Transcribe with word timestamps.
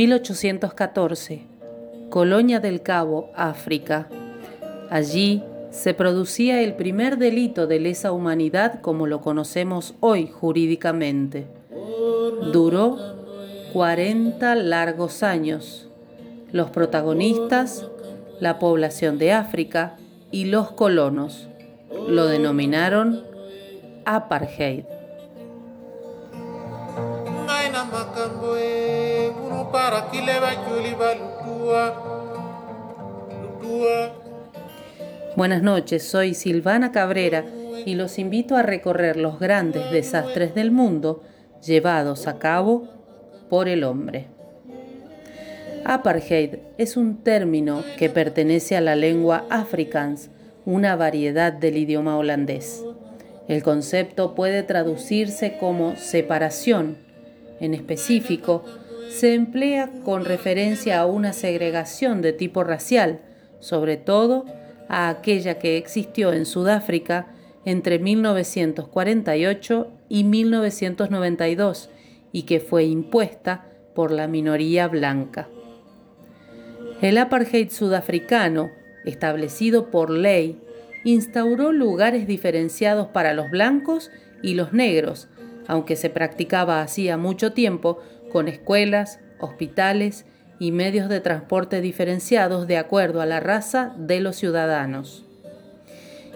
1814, 0.00 1.42
Colonia 2.08 2.58
del 2.58 2.80
Cabo, 2.80 3.30
África. 3.34 4.08
Allí 4.88 5.44
se 5.70 5.92
producía 5.92 6.62
el 6.62 6.74
primer 6.74 7.18
delito 7.18 7.66
de 7.66 7.80
lesa 7.80 8.10
humanidad 8.10 8.80
como 8.80 9.06
lo 9.06 9.20
conocemos 9.20 9.92
hoy 10.00 10.26
jurídicamente. 10.26 11.48
Duró 12.50 12.96
40 13.74 14.54
largos 14.54 15.22
años. 15.22 15.86
Los 16.50 16.70
protagonistas, 16.70 17.86
la 18.40 18.58
población 18.58 19.18
de 19.18 19.34
África 19.34 19.98
y 20.30 20.46
los 20.46 20.72
colonos, 20.72 21.46
lo 22.08 22.24
denominaron 22.24 23.22
apartheid. 24.06 24.84
Buenas 35.36 35.62
noches, 35.62 36.02
soy 36.02 36.34
Silvana 36.34 36.92
Cabrera 36.92 37.44
y 37.86 37.94
los 37.94 38.18
invito 38.18 38.56
a 38.56 38.62
recorrer 38.62 39.16
los 39.16 39.38
grandes 39.38 39.90
desastres 39.90 40.54
del 40.54 40.70
mundo 40.70 41.22
llevados 41.64 42.26
a 42.26 42.38
cabo 42.38 42.88
por 43.48 43.68
el 43.68 43.84
hombre. 43.84 44.26
Apartheid 45.84 46.56
es 46.78 46.96
un 46.96 47.22
término 47.22 47.82
que 47.98 48.10
pertenece 48.10 48.76
a 48.76 48.80
la 48.80 48.96
lengua 48.96 49.44
afrikaans, 49.50 50.30
una 50.66 50.94
variedad 50.96 51.52
del 51.52 51.76
idioma 51.78 52.18
holandés. 52.18 52.84
El 53.48 53.62
concepto 53.62 54.34
puede 54.34 54.62
traducirse 54.62 55.56
como 55.58 55.96
separación, 55.96 56.98
en 57.60 57.74
específico, 57.74 58.64
se 59.10 59.34
emplea 59.34 59.90
con 60.04 60.24
referencia 60.24 61.00
a 61.00 61.06
una 61.06 61.32
segregación 61.32 62.22
de 62.22 62.32
tipo 62.32 62.62
racial, 62.62 63.20
sobre 63.58 63.96
todo 63.96 64.46
a 64.88 65.08
aquella 65.08 65.58
que 65.58 65.76
existió 65.76 66.32
en 66.32 66.46
Sudáfrica 66.46 67.26
entre 67.64 67.98
1948 67.98 69.88
y 70.08 70.24
1992 70.24 71.90
y 72.32 72.42
que 72.44 72.60
fue 72.60 72.84
impuesta 72.84 73.66
por 73.94 74.12
la 74.12 74.28
minoría 74.28 74.86
blanca. 74.86 75.48
El 77.02 77.18
apartheid 77.18 77.70
sudafricano, 77.70 78.70
establecido 79.04 79.90
por 79.90 80.10
ley, 80.10 80.60
instauró 81.04 81.72
lugares 81.72 82.26
diferenciados 82.26 83.08
para 83.08 83.34
los 83.34 83.50
blancos 83.50 84.10
y 84.42 84.54
los 84.54 84.72
negros, 84.72 85.28
aunque 85.66 85.96
se 85.96 86.10
practicaba 86.10 86.80
hacía 86.80 87.16
mucho 87.16 87.52
tiempo 87.52 87.98
con 88.30 88.48
escuelas, 88.48 89.18
hospitales 89.38 90.24
y 90.58 90.72
medios 90.72 91.08
de 91.08 91.20
transporte 91.20 91.80
diferenciados 91.80 92.66
de 92.66 92.76
acuerdo 92.76 93.20
a 93.20 93.26
la 93.26 93.40
raza 93.40 93.94
de 93.98 94.20
los 94.20 94.36
ciudadanos. 94.36 95.24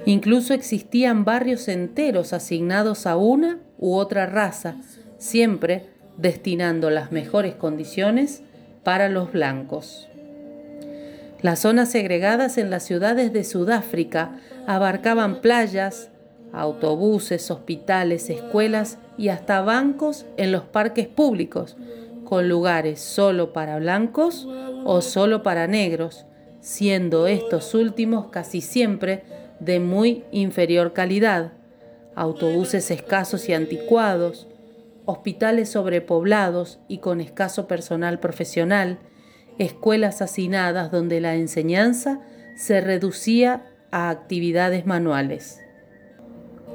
Incluso 0.06 0.53
existían 0.53 1.25
barrios 1.25 1.69
enteros 1.69 2.32
asignados 2.32 3.06
a 3.06 3.16
una 3.16 3.59
u 3.78 3.94
otra 3.94 4.27
raza, 4.27 4.77
siempre 5.19 5.87
destinando 6.16 6.91
las 6.91 7.10
mejores 7.12 7.55
condiciones 7.55 8.43
para 8.82 9.09
los 9.09 9.32
blancos. 9.32 10.09
Las 11.41 11.61
zonas 11.61 11.91
segregadas 11.91 12.56
en 12.59 12.71
las 12.71 12.84
ciudades 12.84 13.32
de 13.32 13.44
Sudáfrica 13.44 14.38
abarcaban 14.66 15.41
playas, 15.41 16.11
autobuses, 16.53 17.50
hospitales, 17.50 18.31
escuelas 18.31 18.99
y 19.16 19.28
hasta 19.28 19.60
bancos 19.62 20.26
en 20.36 20.52
los 20.52 20.62
parques 20.62 21.08
públicos, 21.08 21.76
con 22.25 22.48
lugares 22.48 23.00
solo 23.00 23.52
para 23.52 23.78
blancos 23.78 24.48
o 24.84 25.00
solo 25.02 25.42
para 25.42 25.66
negros, 25.66 26.26
siendo 26.60 27.26
estos 27.26 27.75
últimos 27.75 28.28
casi 28.28 28.60
siempre 28.60 29.25
de 29.60 29.80
muy 29.80 30.25
inferior 30.32 30.92
calidad, 30.92 31.52
autobuses 32.14 32.91
escasos 32.91 33.48
y 33.48 33.54
anticuados, 33.54 34.48
hospitales 35.04 35.70
sobrepoblados 35.70 36.81
y 36.88 36.98
con 36.98 37.20
escaso 37.20 37.66
personal 37.66 38.20
profesional, 38.20 38.98
escuelas 39.58 40.22
hacinadas 40.22 40.91
donde 40.91 41.20
la 41.20 41.34
enseñanza 41.34 42.20
se 42.56 42.81
reducía 42.81 43.66
a 43.91 44.10
actividades 44.10 44.86
manuales. 44.86 45.63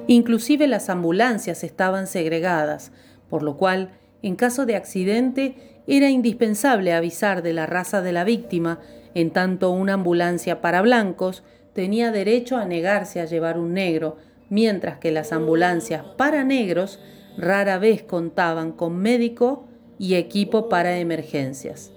Inclusive 0.09 0.66
las 0.66 0.90
ambulancias 0.90 1.64
estaban 1.64 2.08
segregadas, 2.08 2.92
por 3.30 3.44
lo 3.44 3.58
cual, 3.58 3.92
en 4.24 4.36
caso 4.36 4.66
de 4.66 4.75
accidente, 4.75 5.84
era 5.86 6.09
indispensable 6.09 6.94
avisar 6.94 7.44
de 7.44 7.53
la 7.53 7.68
raza 7.68 8.02
de 8.02 8.12
la 8.12 8.24
víctima, 8.24 8.80
en 9.14 9.30
tanto 9.30 9.69
una 9.69 9.94
ambulancia 9.94 10.62
para 10.62 10.81
blancos 10.81 11.44
tenía 11.74 12.12
derecho 12.12 12.58
a 12.58 12.66
negarse 12.66 13.22
a 13.22 13.25
llevar 13.25 13.59
un 13.59 13.75
negro, 13.75 14.18
mientras 14.50 14.98
que 14.98 15.12
las 15.12 15.31
ambulancias 15.31 16.03
para 16.18 16.44
negros 16.44 17.00
rara 17.38 17.78
vez 17.78 18.02
contaban 18.02 18.72
con 18.72 18.98
médico 18.98 19.68
y 20.00 20.16
equipo 20.16 20.69
para 20.69 20.98
emergencias. 20.98 21.92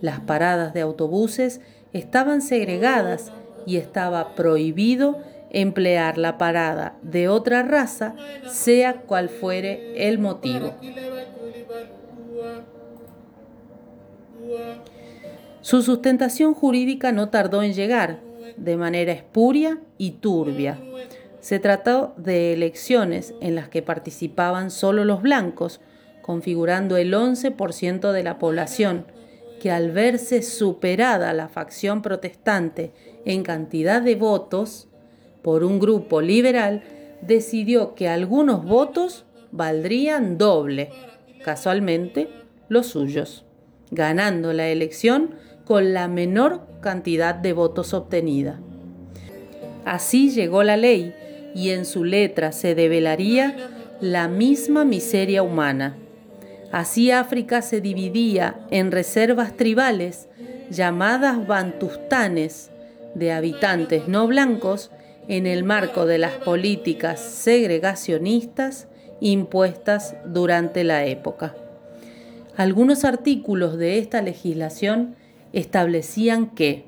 Las 0.00 0.20
paradas 0.20 0.72
de 0.72 0.80
autobuses 0.80 1.60
estaban 1.92 2.40
segregadas 2.40 3.32
y 3.66 3.76
estaba 3.76 4.34
prohibido 4.34 5.18
emplear 5.54 6.18
la 6.18 6.36
parada 6.36 6.96
de 7.02 7.28
otra 7.28 7.62
raza, 7.62 8.14
sea 8.46 9.02
cual 9.02 9.28
fuere 9.28 10.08
el 10.08 10.18
motivo. 10.18 10.74
Su 15.60 15.80
sustentación 15.82 16.52
jurídica 16.52 17.12
no 17.12 17.30
tardó 17.30 17.62
en 17.62 17.72
llegar, 17.72 18.20
de 18.56 18.76
manera 18.76 19.12
espuria 19.12 19.80
y 19.96 20.12
turbia. 20.12 20.78
Se 21.40 21.58
trató 21.58 22.14
de 22.16 22.52
elecciones 22.52 23.34
en 23.40 23.54
las 23.54 23.68
que 23.68 23.82
participaban 23.82 24.70
solo 24.70 25.04
los 25.04 25.22
blancos, 25.22 25.80
configurando 26.20 26.96
el 26.96 27.12
11% 27.14 28.12
de 28.12 28.22
la 28.22 28.38
población, 28.38 29.06
que 29.60 29.70
al 29.70 29.92
verse 29.92 30.42
superada 30.42 31.32
la 31.32 31.48
facción 31.48 32.02
protestante 32.02 32.92
en 33.24 33.42
cantidad 33.42 34.02
de 34.02 34.16
votos, 34.16 34.88
por 35.44 35.62
un 35.62 35.78
grupo 35.78 36.22
liberal, 36.22 36.82
decidió 37.20 37.94
que 37.94 38.08
algunos 38.08 38.64
votos 38.64 39.26
valdrían 39.52 40.38
doble, 40.38 40.88
casualmente 41.44 42.30
los 42.70 42.86
suyos, 42.86 43.44
ganando 43.90 44.54
la 44.54 44.68
elección 44.68 45.34
con 45.66 45.92
la 45.92 46.08
menor 46.08 46.62
cantidad 46.80 47.34
de 47.34 47.52
votos 47.52 47.92
obtenida. 47.92 48.58
Así 49.84 50.30
llegó 50.30 50.62
la 50.62 50.78
ley 50.78 51.14
y 51.54 51.70
en 51.70 51.84
su 51.84 52.04
letra 52.04 52.50
se 52.50 52.74
develaría 52.74 53.54
la 54.00 54.28
misma 54.28 54.86
miseria 54.86 55.42
humana. 55.42 55.98
Así 56.72 57.10
África 57.10 57.60
se 57.60 57.82
dividía 57.82 58.60
en 58.70 58.90
reservas 58.90 59.58
tribales 59.58 60.26
llamadas 60.70 61.46
bantustanes 61.46 62.70
de 63.14 63.30
habitantes 63.30 64.08
no 64.08 64.26
blancos 64.26 64.90
en 65.28 65.46
el 65.46 65.64
marco 65.64 66.06
de 66.06 66.18
las 66.18 66.32
políticas 66.32 67.20
segregacionistas 67.20 68.88
impuestas 69.20 70.16
durante 70.26 70.84
la 70.84 71.04
época. 71.06 71.54
Algunos 72.56 73.04
artículos 73.04 73.78
de 73.78 73.98
esta 73.98 74.22
legislación 74.22 75.16
establecían 75.52 76.54
que 76.54 76.86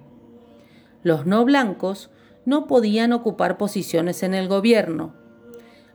los 1.03 1.27
no 1.27 1.45
blancos 1.45 2.11
no 2.45 2.67
podían 2.67 3.13
ocupar 3.13 3.59
posiciones 3.59 4.23
en 4.23 4.35
el 4.35 4.49
gobierno. 4.49 5.15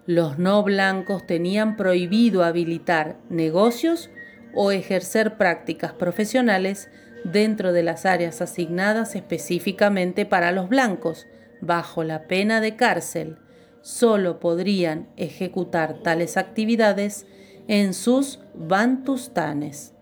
Los 0.06 0.40
no 0.40 0.64
blancos 0.64 1.26
tenían 1.26 1.78
prohibido 1.78 2.44
habilitar 2.44 3.18
negocios 3.30 4.10
o 4.54 4.72
ejercer 4.72 5.38
prácticas 5.38 5.94
profesionales 5.94 6.90
dentro 7.24 7.72
de 7.72 7.84
las 7.84 8.06
áreas 8.06 8.42
asignadas 8.42 9.16
específicamente 9.16 10.26
para 10.26 10.52
los 10.52 10.68
blancos, 10.70 11.28
bajo 11.62 12.04
la 12.04 12.28
pena 12.28 12.60
de 12.62 12.76
cárcel, 12.76 13.38
solo 13.82 14.40
podrían 14.40 15.08
ejecutar 15.18 16.00
tales 16.04 16.38
actividades 16.38 17.26
en 17.68 17.94
sus 17.94 18.40
bantustanes. 18.54 19.94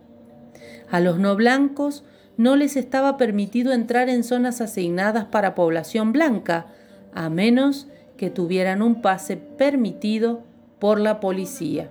A 0.90 1.00
los 1.00 1.20
no 1.20 1.36
blancos 1.36 2.04
no 2.38 2.56
les 2.56 2.78
estaba 2.78 3.18
permitido 3.18 3.74
entrar 3.74 4.10
en 4.10 4.24
zonas 4.24 4.62
asignadas 4.62 5.26
para 5.26 5.56
población 5.56 6.14
blanca, 6.14 6.68
a 7.14 7.30
menos 7.30 7.88
que 8.18 8.30
tuvieran 8.30 8.82
un 8.82 9.02
pase 9.02 9.38
permitido 9.38 10.44
por 10.80 11.00
la 11.00 11.20
policía. 11.20 11.90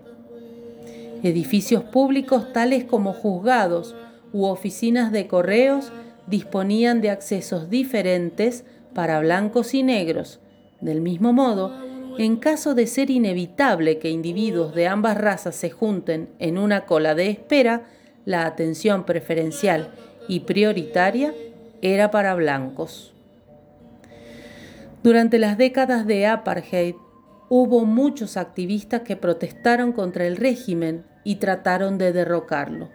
Edificios 1.23 1.83
públicos 1.85 2.53
tales 2.53 2.85
como 2.85 3.13
juzgados 3.13 3.95
u 4.33 4.45
oficinas 4.45 5.11
de 5.13 5.27
correos 5.27 5.93
disponían 6.27 7.01
de 7.01 7.11
accesos 7.11 7.71
diferentes 7.71 8.65
para 8.95 9.21
blancos 9.21 9.75
y 9.75 9.83
negros. 9.83 10.41
Del 10.81 11.01
mismo 11.01 11.33
modo, 11.33 11.73
en 12.19 12.37
caso 12.37 12.75
de 12.75 12.87
ser 12.87 13.11
inevitable 13.11 13.99
que 13.99 14.11
individuos 14.11 14.75
de 14.75 14.89
ambas 14.89 15.17
razas 15.17 15.55
se 15.55 15.71
junten 15.71 16.31
en 16.39 16.59
una 16.59 16.85
cola 16.85 17.15
de 17.15 17.31
espera, 17.31 17.83
la 18.25 18.45
atención 18.45 19.05
preferencial 19.05 19.91
y 20.29 20.41
prioritaria 20.41 21.33
era 21.81 22.11
para 22.11 22.35
blancos. 22.35 23.15
Durante 25.03 25.39
las 25.39 25.57
décadas 25.57 26.07
de 26.07 26.27
apartheid 26.27 26.97
hubo 27.49 27.85
muchos 27.85 28.37
activistas 28.37 29.03
que 29.03 29.17
protestaron 29.17 29.93
contra 29.93 30.27
el 30.27 30.37
régimen 30.37 31.05
y 31.25 31.37
trataron 31.37 31.99
de 31.99 32.13
derrocarlo. 32.13 32.89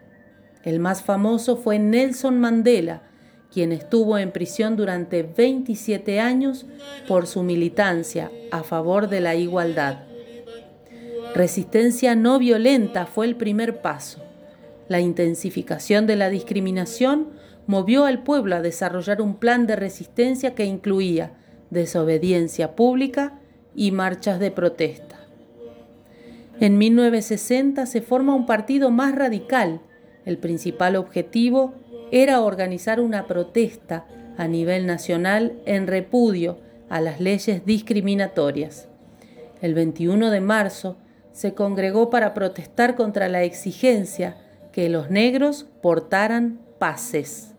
El 0.63 0.79
más 0.79 1.01
famoso 1.01 1.57
fue 1.57 1.79
Nelson 1.79 2.39
Mandela, 2.39 3.03
quien 3.53 3.71
estuvo 3.71 4.17
en 4.17 4.31
prisión 4.31 4.75
durante 4.75 5.21
27 5.21 6.19
años 6.19 6.65
por 7.07 7.27
su 7.27 7.43
militancia 7.43 8.31
a 8.51 8.63
favor 8.63 9.09
de 9.09 9.21
la 9.21 9.35
igualdad. 9.35 9.99
Resistencia 11.35 12.15
no 12.15 12.39
violenta 12.39 13.05
fue 13.05 13.27
el 13.27 13.35
primer 13.35 13.81
paso. 13.81 14.23
La 14.87 14.99
intensificación 14.99 16.07
de 16.07 16.15
la 16.15 16.29
discriminación 16.29 17.29
movió 17.67 18.05
al 18.05 18.23
pueblo 18.23 18.55
a 18.55 18.61
desarrollar 18.61 19.21
un 19.21 19.35
plan 19.35 19.67
de 19.67 19.75
resistencia 19.75 20.55
que 20.55 20.65
incluía 20.65 21.33
desobediencia 21.69 22.75
pública 22.75 23.39
y 23.75 23.91
marchas 23.91 24.39
de 24.39 24.51
protesta. 24.51 25.17
En 26.59 26.77
1960 26.77 27.85
se 27.85 28.01
forma 28.01 28.35
un 28.35 28.45
partido 28.45 28.91
más 28.91 29.15
radical. 29.15 29.81
El 30.25 30.37
principal 30.37 30.95
objetivo 30.95 31.73
era 32.13 32.41
organizar 32.41 32.99
una 32.99 33.25
protesta 33.25 34.05
a 34.37 34.47
nivel 34.47 34.85
nacional 34.85 35.53
en 35.65 35.87
repudio 35.87 36.59
a 36.87 37.01
las 37.01 37.19
leyes 37.19 37.65
discriminatorias. 37.65 38.87
El 39.63 39.73
21 39.73 40.29
de 40.29 40.39
marzo 40.39 40.95
se 41.31 41.55
congregó 41.55 42.11
para 42.11 42.35
protestar 42.35 42.95
contra 42.95 43.29
la 43.29 43.41
exigencia 43.41 44.37
que 44.71 44.89
los 44.89 45.09
negros 45.09 45.65
portaran 45.81 46.59
pases. 46.77 47.55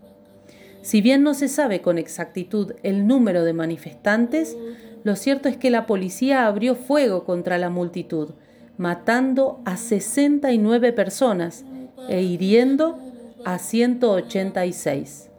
Si 0.82 1.00
bien 1.00 1.24
no 1.24 1.34
se 1.34 1.48
sabe 1.48 1.80
con 1.80 1.98
exactitud 1.98 2.74
el 2.84 3.08
número 3.08 3.42
de 3.42 3.54
manifestantes, 3.54 4.56
lo 5.02 5.16
cierto 5.16 5.48
es 5.48 5.56
que 5.56 5.70
la 5.70 5.84
policía 5.84 6.46
abrió 6.46 6.76
fuego 6.76 7.24
contra 7.24 7.58
la 7.58 7.70
multitud, 7.70 8.30
matando 8.78 9.60
a 9.64 9.76
69 9.76 10.92
personas 10.92 11.64
e 12.08 12.22
hiriendo 12.22 13.00
a 13.44 13.58
186. 13.58 15.30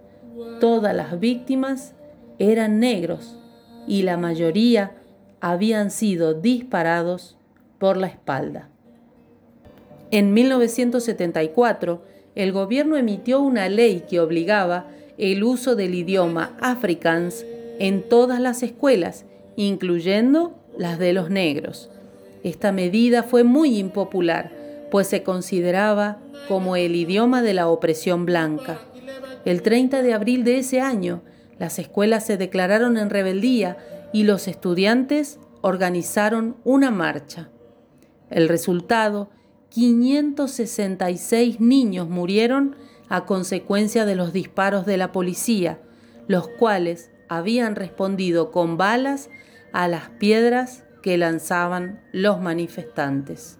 Todas 0.59 0.95
las 0.95 1.19
víctimas 1.19 1.93
eran 2.39 2.79
negros 2.79 3.37
y 3.87 4.03
la 4.03 4.17
mayoría 4.17 4.95
habían 5.41 5.91
sido 5.91 6.33
disparados 6.33 7.37
por 7.79 7.97
la 7.97 8.07
espalda. 8.07 8.69
En 10.11 10.33
1974, 10.33 12.01
el 12.35 12.51
gobierno 12.51 12.97
emitió 12.97 13.39
una 13.39 13.69
ley 13.69 14.03
que 14.09 14.19
obligaba 14.19 14.87
el 15.17 15.43
uso 15.43 15.75
del 15.75 15.95
idioma 15.95 16.55
afrikaans 16.61 17.45
en 17.79 18.01
todas 18.03 18.39
las 18.39 18.63
escuelas, 18.63 19.25
incluyendo 19.55 20.55
las 20.77 20.99
de 20.99 21.13
los 21.13 21.29
negros. 21.29 21.89
Esta 22.43 22.71
medida 22.71 23.23
fue 23.23 23.43
muy 23.43 23.77
impopular, 23.79 24.51
pues 24.95 25.09
se 25.09 25.23
consideraba 25.23 26.19
como 26.47 26.77
el 26.77 26.95
idioma 26.95 27.41
de 27.41 27.53
la 27.53 27.67
opresión 27.67 28.25
blanca. 28.25 28.79
El 29.43 29.61
30 29.61 30.01
de 30.01 30.13
abril 30.13 30.45
de 30.45 30.59
ese 30.59 30.79
año, 30.79 31.21
las 31.59 31.79
escuelas 31.79 32.25
se 32.25 32.37
declararon 32.37 32.95
en 32.95 33.09
rebeldía 33.09 33.75
y 34.13 34.23
los 34.23 34.47
estudiantes 34.47 35.37
organizaron 35.59 36.55
una 36.63 36.91
marcha. 36.91 37.49
El 38.29 38.47
resultado, 38.47 39.29
566 39.67 41.59
niños 41.59 42.07
murieron 42.07 42.77
a 43.09 43.25
consecuencia 43.25 44.05
de 44.05 44.15
los 44.15 44.31
disparos 44.31 44.85
de 44.85 44.95
la 44.95 45.11
policía, 45.11 45.77
los 46.29 46.47
cuales 46.47 47.11
habían 47.27 47.75
respondido 47.75 48.49
con 48.49 48.77
balas 48.77 49.29
a 49.73 49.89
las 49.89 50.07
piedras 50.11 50.85
que 51.01 51.17
lanzaban 51.17 52.01
los 52.13 52.39
manifestantes. 52.39 53.59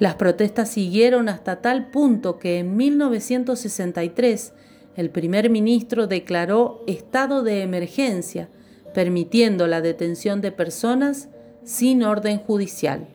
Las 0.00 0.14
protestas 0.14 0.70
siguieron 0.70 1.28
hasta 1.28 1.60
tal 1.60 1.90
punto 1.90 2.38
que 2.38 2.58
en 2.58 2.74
1963 2.74 4.54
el 4.96 5.10
primer 5.10 5.50
ministro 5.50 6.06
declaró 6.06 6.82
estado 6.86 7.42
de 7.42 7.60
emergencia, 7.60 8.48
permitiendo 8.94 9.66
la 9.66 9.82
detención 9.82 10.40
de 10.40 10.52
personas 10.52 11.28
sin 11.64 12.02
orden 12.02 12.38
judicial. 12.38 13.08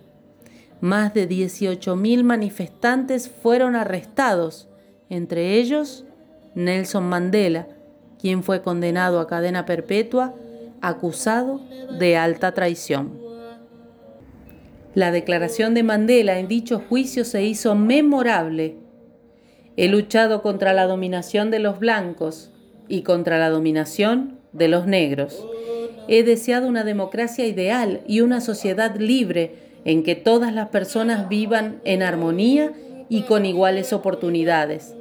Más 0.80 1.12
de 1.16 1.28
18.000 1.28 2.22
manifestantes 2.22 3.30
fueron 3.30 3.76
arrestados, 3.76 4.70
entre 5.10 5.56
ellos 5.56 6.06
Nelson 6.54 7.10
Mandela, 7.10 7.68
quien 8.20 8.44
fue 8.44 8.62
condenado 8.62 9.20
a 9.20 9.26
cadena 9.26 9.66
perpetua 9.66 10.36
acusado 10.82 11.62
de 11.98 12.16
alta 12.16 12.54
traición. 12.54 13.25
La 14.96 15.12
declaración 15.12 15.74
de 15.74 15.84
Mandela 15.84 16.40
en 16.40 16.48
dicho 16.48 16.82
juicio 16.88 17.26
se 17.26 17.44
hizo 17.44 17.76
memorable. 17.76 18.78
He 19.76 19.90
luchado 19.90 20.42
contra 20.42 20.72
la 20.72 20.88
dominación 20.88 21.52
de 21.52 21.60
los 21.60 21.80
blancos 21.80 22.54
y 22.88 23.02
contra 23.02 23.38
la 23.38 23.50
dominación 23.50 24.40
de 24.54 24.70
los 24.70 24.88
negros. 24.88 25.46
He 26.08 26.24
deseado 26.24 26.70
una 26.70 26.86
democracia 26.86 27.46
ideal 27.46 28.04
y 28.08 28.22
una 28.22 28.40
sociedad 28.40 28.96
libre 28.96 29.56
en 29.84 30.02
que 30.02 30.16
todas 30.16 30.54
las 30.54 30.70
personas 30.70 31.28
vivan 31.28 31.82
en 31.84 32.02
armonía 32.02 32.72
y 33.10 33.24
con 33.24 33.46
iguales 33.46 33.92
oportunidades. 33.92 34.96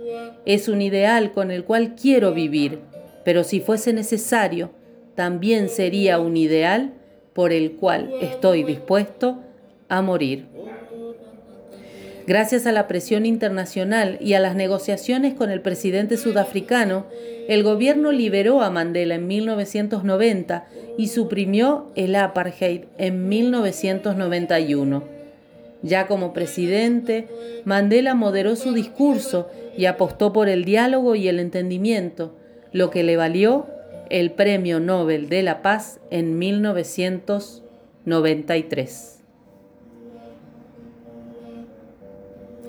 Es 0.44 0.66
un 0.66 0.82
ideal 0.82 1.30
con 1.30 1.52
el 1.52 1.62
cual 1.62 1.94
quiero 1.94 2.34
vivir, 2.34 2.80
pero 3.24 3.44
si 3.44 3.60
fuese 3.60 3.92
necesario, 3.92 4.72
también 5.14 5.68
sería 5.68 6.18
un 6.18 6.36
ideal 6.36 6.94
por 7.32 7.52
el 7.52 7.76
cual 7.76 8.10
estoy 8.20 8.64
dispuesto 8.64 9.38
a 9.88 10.02
morir. 10.02 10.46
Gracias 12.26 12.66
a 12.66 12.72
la 12.72 12.88
presión 12.88 13.26
internacional 13.26 14.16
y 14.20 14.32
a 14.32 14.40
las 14.40 14.56
negociaciones 14.56 15.34
con 15.34 15.50
el 15.50 15.60
presidente 15.60 16.16
sudafricano, 16.16 17.04
el 17.48 17.62
gobierno 17.62 18.12
liberó 18.12 18.62
a 18.62 18.70
Mandela 18.70 19.16
en 19.16 19.26
1990 19.26 20.66
y 20.96 21.08
suprimió 21.08 21.92
el 21.96 22.16
apartheid 22.16 22.84
en 22.96 23.28
1991. 23.28 25.04
Ya 25.82 26.06
como 26.06 26.32
presidente, 26.32 27.28
Mandela 27.66 28.14
moderó 28.14 28.56
su 28.56 28.72
discurso 28.72 29.50
y 29.76 29.84
apostó 29.84 30.32
por 30.32 30.48
el 30.48 30.64
diálogo 30.64 31.16
y 31.16 31.28
el 31.28 31.38
entendimiento, 31.38 32.34
lo 32.72 32.88
que 32.88 33.02
le 33.02 33.18
valió 33.18 33.66
el 34.08 34.30
Premio 34.30 34.80
Nobel 34.80 35.28
de 35.28 35.42
la 35.42 35.60
Paz 35.60 36.00
en 36.10 36.38
1993. 36.38 39.23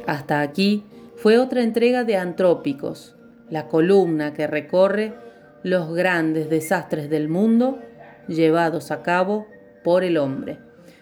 Hasta 0.08 0.42
aquí 0.42 0.86
fue 1.16 1.38
otra 1.38 1.64
entrega 1.64 2.04
de 2.04 2.18
Antrópicos, 2.18 3.16
la 3.50 3.68
columna 3.68 4.34
que 4.34 4.48
recorre 4.48 5.14
los 5.64 5.94
grandes 5.94 6.50
desastres 6.50 7.10
del 7.10 7.28
mundo 7.28 7.80
llevados 8.28 8.92
a 8.92 9.02
cabo 9.02 9.48
por 9.84 10.04
el 10.04 10.18
hombre. 10.18 10.60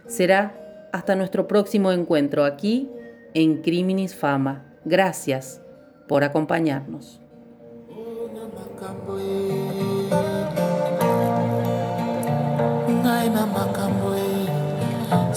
Será 0.07 0.89
hasta 0.91 1.15
nuestro 1.15 1.48
próximo 1.48 1.91
encuentro 1.91 2.45
aquí 2.45 2.89
en 3.33 3.62
Criminis 3.62 4.15
Fama. 4.15 4.74
Gracias 4.86 5.62
por 6.07 6.24
acompañarnos. 6.24 7.19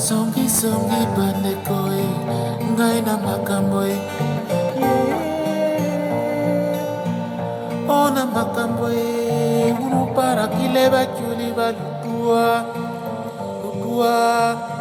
songisongi 0.06 1.02
bandeko 1.16 1.78
e 1.92 2.06
ngai 2.72 2.98
na 3.06 3.14
makambo 3.16 3.80
eh. 3.84 3.96
e 3.96 4.88
o 7.88 7.92
oh, 7.92 8.06
na 8.10 8.24
makambo 8.26 8.88
eh. 8.88 9.68
e 9.68 9.76
uluparakile 9.84 10.84
batyoli 10.92 11.48
balutua 11.56 12.46
lutua. 13.96 14.75